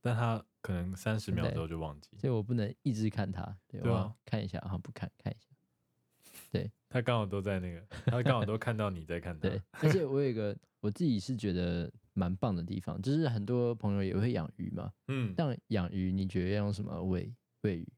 [0.00, 2.16] 但他可能三十秒对之后就忘记。
[2.16, 5.48] 所以我不能一直看它，对，我要看一下，然后不看，看一下。
[6.50, 9.48] 对 他刚好都在那个，他刚好都看到你在看他。
[9.48, 14.92] 对，而且我有一个我自己是觉得蛮棒的地方，就是很多朋友也会养鱼嘛。
[15.08, 17.88] 嗯，但养鱼，你觉得要用什么喂喂鱼？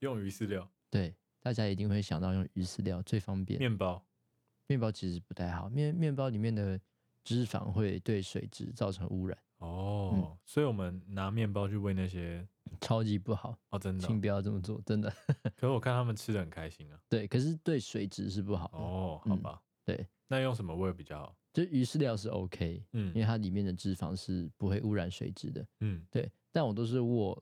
[0.00, 3.58] 用鱼饲料、对，大家一定会想到用鱼饲料最方便。
[3.58, 4.04] 面包。
[4.66, 6.78] 面包其实不太好，面面包里面的
[7.24, 12.46] 脂肪会对水质造成污染，哦，所以我们拿面包去喂那些
[12.80, 15.10] 超级不好，哦，真的哦、请不要这么做，真的。
[15.56, 17.00] 可是我看他们吃的很开心啊。
[17.08, 18.78] 对，可是对水质是不好的。
[18.78, 19.62] 哦，好嗯吧。
[19.84, 21.36] 对，那用什么喂比较好？
[21.52, 25.66] 就鱼饲料是 OK，嗯因为嗯它里面的脂肪是不会污染水质的。
[25.80, 27.36] 嗯，对，但我都是喂，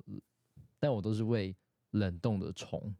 [0.78, 1.56] 但我都是喂
[1.92, 2.94] 冷冻的虫，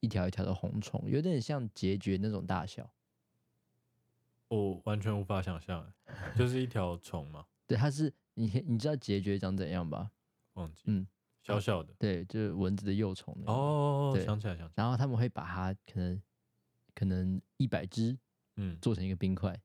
[0.00, 2.88] 一条一条的红虫，有点像孑孓那种大小。
[4.50, 10.10] 我完全无法想象欸，就是一条虫嘛， 对，它是你你知道结局长怎样吧？
[10.54, 10.82] 忘记。
[10.86, 11.06] 嗯，
[11.42, 11.94] 小小的。
[11.98, 13.36] 对，就是蚊子的幼虫。
[13.46, 14.82] 哦，对想起来，想起来。
[14.82, 16.20] 然后他们会把它可能
[16.94, 18.18] 可能一百只
[18.56, 19.58] 嗯，做成一个冰块。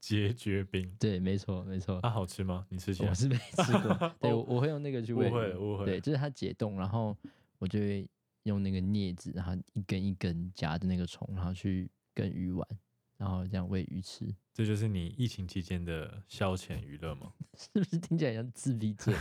[0.00, 1.98] 结绝冰，对，没错，没错。
[2.02, 2.66] 它好吃吗？
[2.68, 3.14] 你吃起来我？
[3.14, 7.16] 是没吃过， 对我我会用那个去喂误会鱼了误会对，就是它解冻，然后
[7.58, 8.06] 我就会
[8.42, 11.88] 用那个镊子，然后一根一根夹着那个虫，然后去
[12.20, 12.68] 跟鱼玩，
[13.16, 17.32] 然后这样喂鱼吃，这就是你疫情期间的消遣娱乐吗？
[17.56, 19.14] 是不是听起来像自闭症？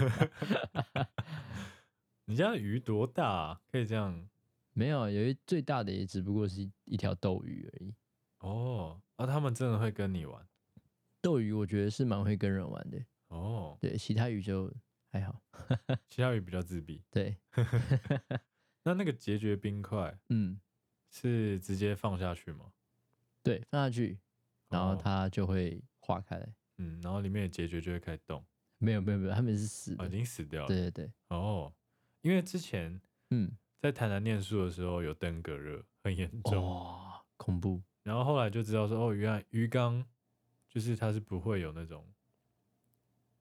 [2.26, 3.62] 你家的鱼多大啊？
[3.72, 4.28] 可以这样？
[4.74, 7.94] 没有，有一最大的也只不过是一一条斗鱼而已。
[8.40, 10.46] 哦，啊，他们真的会跟你玩？
[11.22, 14.74] 斗鱼我觉得是蛮会跟人玩的，哦，对，其他鱼就
[15.10, 15.42] 还好。
[16.08, 17.02] 其他鱼比较自闭。
[17.12, 17.38] 对，
[18.84, 20.60] 那那个结绝冰块嗯，
[21.10, 22.72] 是直接放下去吗？
[23.50, 24.20] 对，放下去，
[24.70, 26.48] 然后哦它就会化开来。
[26.78, 28.46] 嗯，然后里面的结节就会开始动，
[28.78, 30.08] 没有没有没有，他们是死哦，的。
[30.08, 30.68] 已经死掉了。
[30.68, 31.74] 对对对，哦，
[32.22, 36.64] 因为之前嗯，在台南念书的时候有登革热，很严重。
[36.64, 37.82] 哇，恐怖。
[38.04, 40.06] 然后后来就知道说，哦，原来鱼缸
[40.68, 42.08] 就是它是不会有那种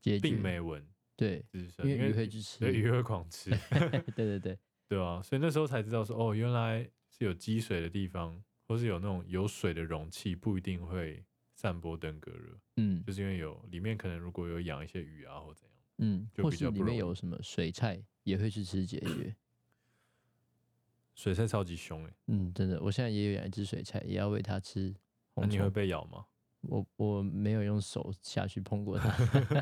[0.00, 0.82] 结局病媒蚊
[1.16, 2.58] 对，滋生，因为鱼会去吃。
[2.60, 3.50] 对鱼会狂吃，
[4.16, 19.34] 对对对，对啊，所以那时候才知道说，哦，原来是有积水的地方，或是有那种有水的容器，不一定会散播登革热，嗯就是因为有里面可能如果有养一些鱼啊或怎样，嗯，就是里面有什么水菜也会去吃解决。
[21.16, 24.94] 水菜超级凶哎、嗯，真的，我现在也有养一只水菜，也要喂它吃
[25.34, 25.68] 那你会。
[25.70, 26.24] 被咬吗？
[26.60, 29.08] 我我没有用手下去碰过它，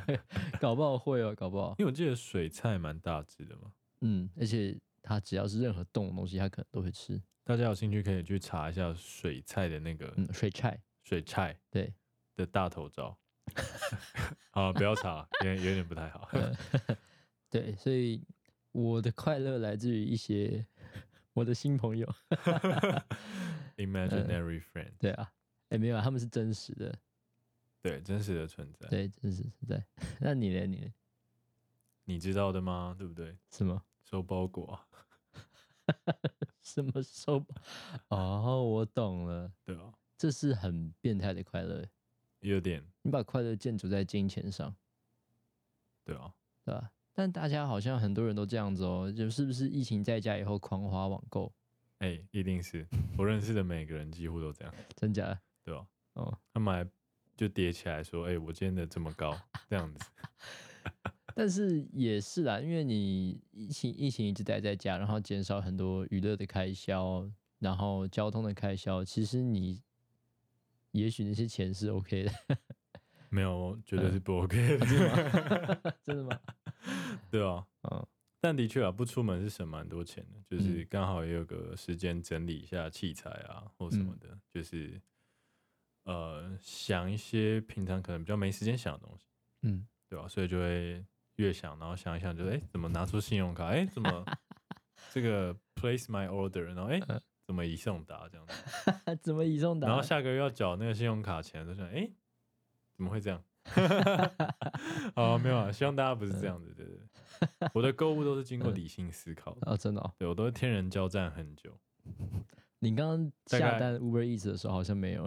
[0.61, 1.75] 搞不好会哦，搞不好。
[1.79, 7.21] 因为我记得水菜蛮大只的嘛，嗯，而且它只要是任何动的东西，它可能都会吃。
[7.45, 11.95] 大家有兴趣可以去查一下水菜的那个嗯，水菜，水菜对，
[12.35, 13.17] 的大头照。
[14.51, 16.29] 好，不要查，有点有点不太好。
[17.49, 18.21] 对，所以
[18.73, 20.67] 我的快乐来自于一些
[21.33, 22.13] 我的新朋友。
[23.77, 25.33] Imaginary friend，对啊，
[25.69, 26.99] 哎，没有啊，他们是真实的，
[27.81, 28.89] 对，真实的存在。
[28.89, 29.87] 对，真实存在。
[30.19, 30.67] 那你呢？
[30.67, 30.93] 你呢？
[32.07, 32.97] 你知道的吗？
[32.99, 33.37] 对不对？
[33.53, 34.87] 什么收包裹啊，
[36.63, 37.45] 什么收？
[38.09, 41.85] 哦，我懂了，对啊，这是很变态的快乐。
[42.41, 44.75] 有点你把快乐建筑在金钱上，
[46.05, 46.33] 对啊，
[46.65, 46.93] 对吧？
[47.13, 51.53] 但大家好像很多人都这样子哦，就是不是疫情在家以后狂花网购，
[51.99, 55.41] 哎、一定是我认识的每个人几乎都这样，真假的？
[55.65, 55.87] 对吧？
[56.13, 56.89] 哦，他们还
[57.37, 59.37] 就叠起来说，哎、我今天的这么高，
[59.69, 60.05] 这样子，
[61.39, 69.83] 但是也是啦，因为你疫情疫情一直待在家，然后减少很多娱乐的开销，然后交通的开销，其实你
[70.93, 72.33] 也许那些钱是 OK 的，
[73.29, 76.41] 没有，绝嗯对是不 OK 的，真的吗？
[77.31, 77.67] 对啊。
[77.83, 78.07] 嗯。
[78.41, 84.99] 但的确啊，不出门是省蛮多钱的，就是嗯刚好也有个时间整理一下器材啊或什么的，就是
[86.05, 89.27] 呃想一些平常可能比较没时间想的东西，
[89.63, 91.05] 嗯，对吧、所以就会
[91.37, 93.67] 越想，然后想一想就，哎怎么拿出信用卡？
[93.67, 94.25] 哎，怎么
[95.13, 96.61] 这个 place my order？
[96.61, 99.17] 然后哎嗯怎么已送达这样子？
[99.23, 99.87] 怎么已送达？
[99.87, 102.11] 然后下个月要缴那个信用卡钱，就想，哎
[102.95, 103.43] 怎么会这样？
[105.15, 107.69] 哦，没有啊，希望大家不是这样子，对对对。
[107.75, 109.71] 我的购物都是经过理性思考的。
[109.71, 111.79] 哦，真的、哦，对我都是天人交战很久，
[112.79, 115.27] 你刚刚下单 Uber Eats 的时候好像没有。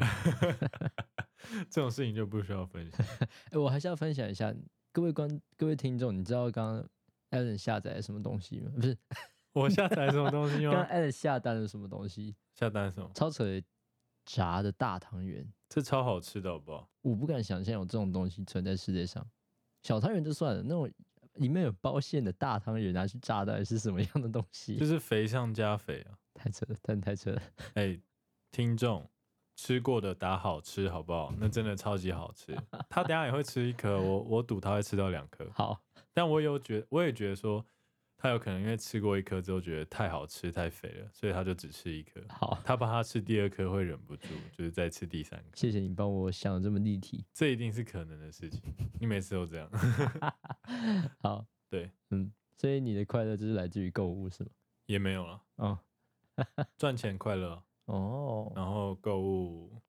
[1.69, 3.05] 这种事情就不需要分享。
[3.51, 4.53] 哎、我还是要分享一下，
[4.91, 6.89] 各位观各位听众，你知道刚刚
[7.31, 8.71] Allen 下载了什么东西吗？
[8.75, 8.97] 不是，
[9.53, 12.35] 我下载什么东西 刚刚吗？Allen 下单了什么东西？
[12.55, 13.09] 下单什么？
[13.13, 13.63] 超扯的，
[14.25, 16.89] 炸的大汤圆，这超好吃的好不好？
[17.01, 19.25] 我不敢想象有这种东西存在世界上。
[19.83, 20.91] 小汤圆就算了，那种
[21.35, 24.75] 里面有包馅的大汤圆拿去炸，到底是什么样的东西？
[24.75, 26.17] 就是肥上加肥啊！
[26.33, 27.41] 太扯了，太太扯了。
[27.75, 27.99] 哎、
[28.51, 29.09] 听众
[29.61, 31.33] 吃过的打好吃好不好？
[31.37, 32.55] 那真的超级好吃。
[32.89, 35.45] 他等下也会吃一颗，我我赌他会吃到两颗。
[35.51, 37.63] 好，但我有觉，我也觉得说，
[38.15, 42.21] 他有可能因为吃过一颗之后觉得太好吃太肥了，所以他就只吃一颗。
[42.29, 45.57] 好，他怕他吃第二颗会忍不住，就是再吃第三颗。
[45.57, 47.25] 谢谢你帮我想的这么立体。
[47.33, 48.61] 这一定是可能的事情。
[48.97, 49.69] 你每次都这样，
[51.21, 54.49] 好，对，嗯，所以你的快乐就是来自于购物是吗？
[54.85, 55.41] 也没有了。
[55.57, 55.79] 哦，
[56.77, 59.81] 赚钱快乐啊，哦，然后购物，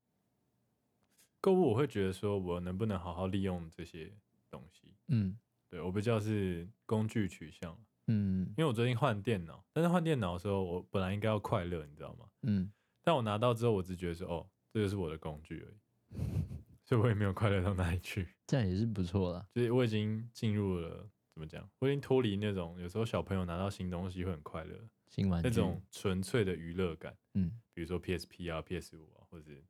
[1.41, 4.13] 购物我会觉得说我能不能好好利用这些
[4.51, 4.95] 东西。
[5.09, 12.27] 嗯对我比较是工具取向，嗯因为我最近换电脑，但是换电脑的时候，我本来应该要快乐，你知道吗？
[12.43, 12.73] 嗯，
[13.05, 16.19] 但我拿到之后，我只觉得说，哦，这就是我的工具而已，
[16.85, 18.27] 所以我也没有快乐到哪里去。
[18.49, 19.47] 这样也是不错啦。
[19.55, 21.69] 就是我已经进入了怎么讲？
[21.79, 24.77] 我已经脱离那种有时候小朋友拿到新东西会很快乐
[25.11, 29.63] 新玩具那种纯粹的娱乐感，嗯，比如说 PSP 啊、PS 五啊，或者是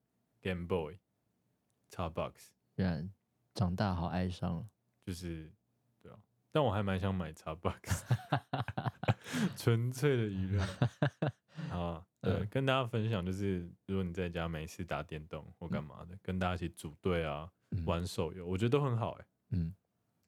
[0.43, 0.99] Game Boy、
[1.91, 2.33] Xbox，
[2.77, 3.09] 原来
[3.55, 4.69] 长大好哀伤了。
[5.03, 5.51] 就是
[6.01, 6.19] 对啊。
[6.53, 8.03] 但我还蛮想买 Xbox，
[9.57, 10.65] 纯粹的娱乐。
[11.71, 19.75] 好啊，对，嗯跟大家分享就是，如果你在家没事打电动或干嘛的，跟大家一起组队啊，嗯玩手游，我觉得都很好哎、嗯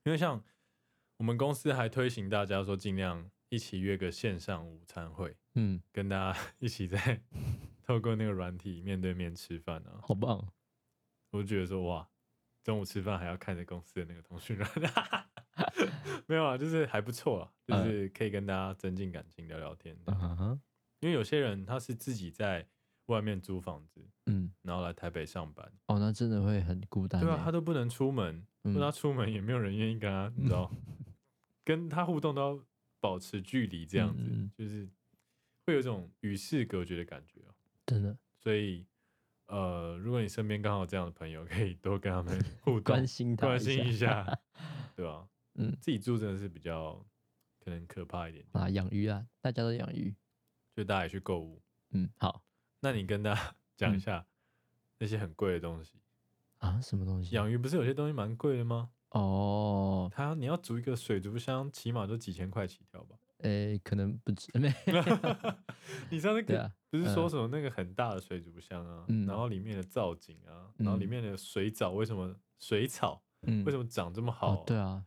[0.05, 0.43] 因为像
[1.19, 7.21] 我们公司还推行大家说尽量一起约个线上午餐会，嗯，跟大家 一起在
[7.85, 10.49] 透过那个软体面对面吃饭啊，好棒哦。
[11.33, 12.09] 我就觉得说哇，
[12.63, 14.71] 中午吃饭还要看着公司的那个通讯软，
[16.27, 20.37] 没有啊，就是还不错啊，就是可以跟大家增进感情、聊聊天这样。
[20.41, 20.59] 嗯，
[21.01, 22.67] 因为有些人他是自己在
[23.07, 27.27] 外面租房子，嗯，然后来台北上班，哦，那真的会很孤单欸。
[27.27, 30.71] 对啊，他都不能出门，他出门也没有人愿意跟他，你知道，
[31.65, 32.65] 跟他互动都要
[33.03, 34.89] 保持距离，这样子、就是
[35.67, 37.51] 会有一种与世隔绝的感觉啊。
[37.85, 38.87] 真的所以，
[39.47, 44.39] 呃，如果你身边刚好这样的朋友，可以多跟他们 互动关，心他关心一下下，
[44.95, 47.05] 对吧、嗯自己住真的是比较
[47.59, 50.15] 可能可怕一点点，啊，养鱼啊，大家都养鱼。
[50.77, 51.61] 就大家也去购物。
[51.91, 52.43] 嗯，好
[52.81, 54.27] 那你跟大家讲一嗯下
[54.99, 55.99] 那些很贵的东西。
[56.59, 57.35] 啊，什么东西？
[57.35, 58.91] 养鱼不是有些东西蛮贵的吗？
[59.13, 63.17] 哦，他你要煮一个水族箱，起码就几千块起跳吧。
[63.39, 64.73] 诶，可能不止， 没
[66.11, 69.27] 你上次跟对啊，不是说嗯什么那个很大的水族箱啊，嗯。
[69.27, 74.55] 然后里面的造景啊，然后里嗯面的水藻为什么水草嗯，为什么长这么好？
[74.61, 75.05] 哦，对啊，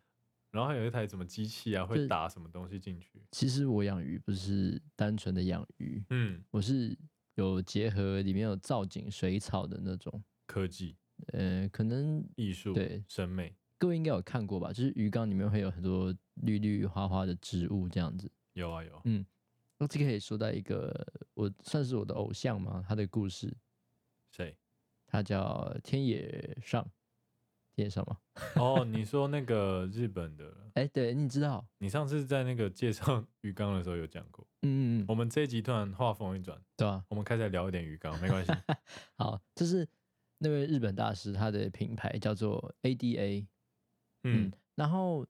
[0.52, 3.24] 然后还有一台什么机器啊，会打什么东西进去？
[3.32, 6.98] 其实我养鱼不是单纯的养鱼，嗯，我是
[7.36, 10.22] 有结合里面有造景、水草的那种。
[10.46, 10.96] 科技、
[11.34, 13.04] 呃，可能艺术、对。
[13.08, 14.70] 审美，各位应该有看过吧？
[14.70, 18.32] 就是鱼缸里面会有很多绿绿花花的植物这样子。
[18.54, 19.02] 有啊有。
[19.06, 19.26] 嗯，
[19.78, 23.56] 那这个可以说到一个我算是我的偶像嘛，他的故事，
[24.32, 24.56] 谁？
[25.08, 26.84] 他叫天野上，
[27.76, 28.18] 天野上吗？
[28.56, 34.46] 哦，你说那个日本的，哎，对，你知道，你上次在那个介绍 鱼缸的时候有讲过。
[34.62, 38.52] 嗯嗯嗯，我们这一集突然话锋一转，对啊，我们开始聊一点鱼缸，没关系。
[39.16, 39.88] 好，就是
[40.40, 43.46] 那位日本大师他的品牌叫做 ADA，
[44.26, 45.26] 嗯嗯，然后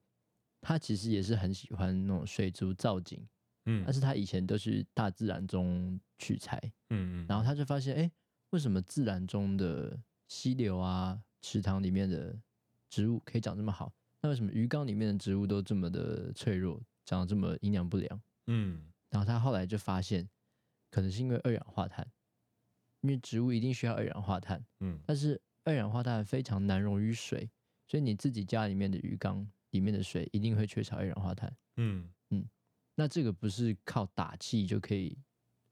[0.60, 3.24] 他其实也是很喜欢那种水族造景，
[3.66, 6.58] 嗯但是他以前都是大自然中取材，
[6.90, 8.10] 嗯嗯，然后他就发现，哎，
[8.50, 12.36] 为什么自然中的溪流啊、池塘里面的
[12.88, 13.92] 植物可以长这么好？
[14.22, 18.20] 那为什么鱼缸里面的植物都这么的脆弱，长得这么营养不良？
[18.46, 20.28] 嗯然后他后来就发现，
[20.90, 22.06] 可能是因为二氧化碳，
[23.02, 27.48] 因为植物一定需要二氧化碳，嗯但是二氧化碳非常难溶于水，
[27.86, 31.54] 所以你自己家里面的鱼缸里面的水一定会缺少二氧化碳。
[31.76, 32.44] 嗯嗯，
[32.94, 35.16] 那这个不是靠打气就可以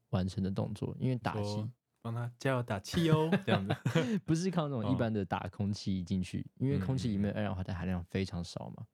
[0.09, 3.75] 完成的动作，因为打气说帮他加油打气哦，这样子。
[4.25, 8.85] 不是靠那种一哦般的打空气进去，因为空气里面嗯二氧化碳含量非常少嘛。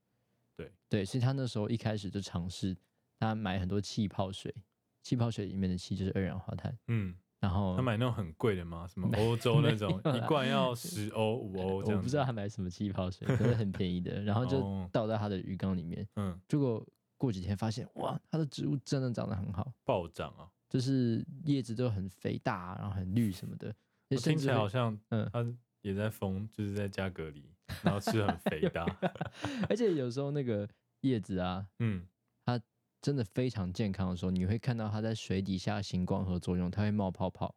[0.56, 2.76] 对对，所以他那时候一开始就尝试，
[3.20, 4.54] 他买很多气泡水，
[5.04, 8.88] 气泡水里面的气就是二氧化碳，嗯，然后他买那种很贵的吗？
[8.88, 11.98] 什么 欧洲那种一罐要十欧 五欧这样？
[11.98, 16.82] 我不知道他买什么气泡水，可是很便宜的，然后就哦倒在他的鱼缸里面，嗯，结果
[17.18, 20.48] 过几天发现，哇，它的植物真的长得很好，暴涨啊！
[20.70, 23.76] 就是叶子都很肥大，然后很绿什么的，
[24.12, 25.46] 我听起来好像嗯他
[25.82, 27.44] 也在疯，就是在家隔离，
[27.84, 28.86] 然后吃很肥大。
[29.68, 30.68] 而且有时候那个
[31.02, 32.06] 叶子啊，嗯，
[33.02, 37.56] 真的非常健康的时候，你会看到它在水底下行光合作用，它会冒泡泡，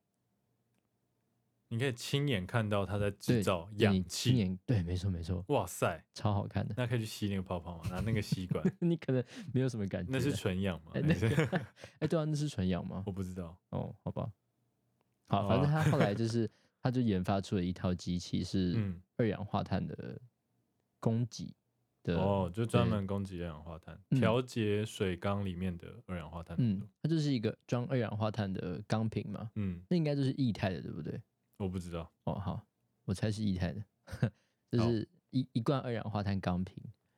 [1.69, 4.37] 你可以亲眼看到它在对制造氧气。
[4.37, 6.75] 眼对，没错没错，哇塞，超好看的。
[6.79, 7.85] 那可以去吸那个泡泡吗？
[7.91, 9.23] 拿那个吸管， 你可能
[9.53, 10.93] 没有什么感觉，那是纯氧吗？
[12.01, 13.03] 哎对啊，那是纯氧吗？
[13.07, 13.59] 我不知道。
[13.71, 14.33] 哦，好吧，
[15.29, 20.19] 好，好反正啊他后来 就是，他就研发出了一套机器，是嗯，二氧化碳的
[21.01, 21.55] 供给
[22.05, 31.21] 的，哦，就专门供给二氧化碳，嗯调节水缸里面的二氧化碳浓嗯。，它就是一个装二氧化碳的钢瓶嘛，嗯，那应该就是液态的，对不对？
[31.57, 32.09] 我不知道。
[32.25, 32.65] 哦，好，
[33.05, 33.83] 我猜是液态的，
[34.71, 36.77] 就好是一一罐二氧化碳钢瓶，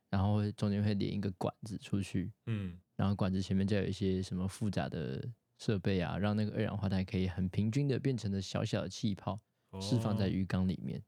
[0.08, 5.22] 然后中间会连一个管子出去，嗯然后管子前面再有一些什么复杂的
[5.58, 9.38] 设备啊，让那个二氧化碳可以很平均的变成了小小的气泡，
[9.80, 11.02] 释放在哦鱼缸里面。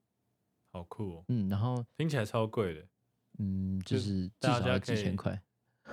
[0.70, 2.86] 好酷哦，嗯，然后听起来超贵的。
[3.38, 5.42] 嗯，就就是至少要大家可以几千块。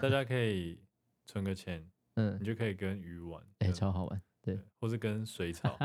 [0.01, 0.79] 大家可以
[1.25, 4.21] 存个钱， 嗯你，就可以跟鱼玩，哎、对超好玩。
[4.41, 5.75] 对，或是跟水草，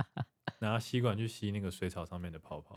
[0.60, 2.76] 拿吸管去吸那个水草上面的泡泡。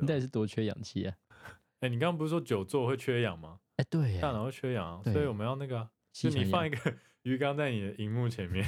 [0.00, 1.14] 你到底是多缺氧气啊？
[1.80, 3.60] 哎、你刚刚不是说久坐会缺氧吗？
[3.76, 8.66] 哎、对耶，大脑会缺氧啊，所以我们要那个啊、就你放一个 鱼缸在你的荧幕前面，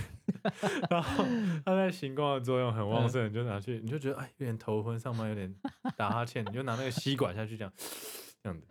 [0.89, 1.25] 然后
[1.65, 5.53] 它在行光的作用很旺嗯盛，你就拿去，你就觉得哎有点头昏，上班有点
[5.97, 7.73] 打哈欠，你就拿那个吸管下去这样
[8.43, 8.67] 这样子，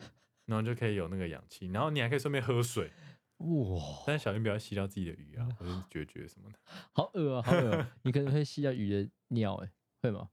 [0.45, 2.91] 然后就可以有那个氧气，然后你还可以顺便喝水，
[3.38, 6.59] 哇，但是小心不要吸到自己的鱼啊，或者是决绝什么的，
[6.93, 7.97] 好恶啊，好恶啊！
[8.03, 10.30] 你可能会吸到鱼的尿，哎，会吗？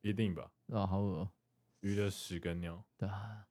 [0.00, 0.50] 一定吧？
[0.68, 1.30] 啊，好恶、哦，
[1.80, 2.84] 鱼的屎跟尿。
[2.96, 3.46] 对啊。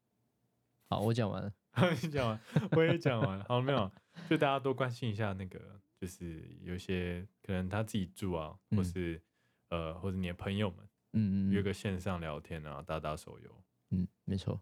[0.90, 1.54] 好，我讲完了。
[2.04, 2.42] 你讲完，
[2.72, 3.90] 我也讲完了，好没有？
[4.30, 9.22] 就大家多关心一下那个，就是有些可能他自己住啊，或嗯是、
[9.70, 10.80] 呃，或者你的朋友们
[11.14, 13.64] 嗯嗯嗯约个线上聊天啊，打打手游。
[13.92, 14.62] 嗯，没错，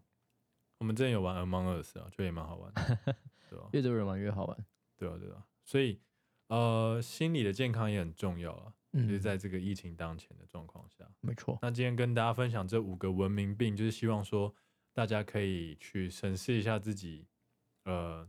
[0.80, 2.82] 我们之前有玩 Among Us 啊，觉得也蛮好玩的，
[3.50, 4.66] 对吧、越多人玩越好玩。
[4.96, 5.46] 对啊，对啊。
[5.62, 6.00] 所以
[6.48, 11.06] 呃，心理的健康也很重要啊，嗯，就是在这个疫情当前的状况下。
[11.20, 11.58] 没错。
[11.60, 14.54] 那今天跟大家分享这五个文明病，就是希望说
[14.94, 17.26] 大家可以去审视一下自己，
[17.84, 18.26] 呃，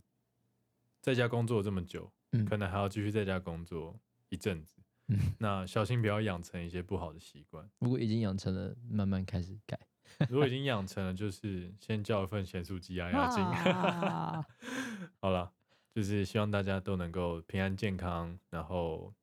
[1.01, 3.97] 在家工作这么久，嗯可能还要继续在家工作
[4.27, 4.75] 一阵子，
[5.07, 7.67] 嗯，那小心不要养成一些不好的习惯。
[7.79, 9.79] 如果已经养成了，慢慢开始改。
[10.29, 13.43] 如果已经养成了，就是先叫一份咸酥鸡压压惊。
[13.73, 14.45] 啊
[15.19, 15.51] 好了，
[15.93, 19.13] 就是希望大家都能够平安健康，然后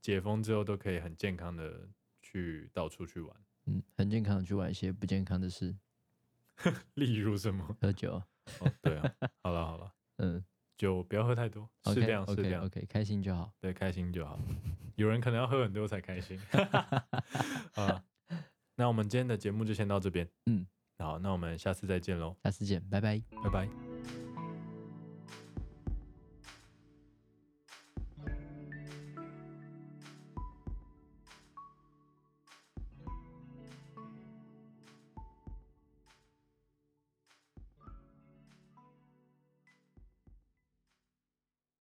[0.00, 1.88] 解封之后都可以很健康的
[2.22, 3.36] 去到处去玩。
[3.66, 5.76] 嗯，很健康的去玩一些不健康的事，
[6.94, 7.76] 例如什么？
[7.80, 8.22] 喝酒。
[8.60, 9.12] 哦，对啊，
[9.42, 10.42] 好了好了，嗯
[10.78, 13.52] 酒不要喝太多，适量适量 OK，开心就好。
[13.60, 14.38] 对，开心就好。
[14.94, 16.40] 有人可能要喝很多才开心。
[17.74, 18.02] 啊，
[18.78, 20.26] 那我们今天的节目就先到这边。
[20.46, 20.64] 嗯，
[20.98, 23.20] 好，那我们下次再见喽，下次见，拜拜。
[23.42, 23.87] 拜拜。